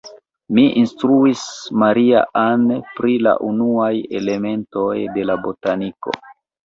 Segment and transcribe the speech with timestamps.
[0.59, 1.43] Mi instruis
[1.83, 2.65] Maria-Ann
[3.01, 6.17] pri la unuaj elementoj de la botaniko.